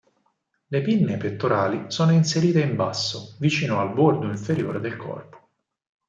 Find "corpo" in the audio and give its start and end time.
4.97-5.49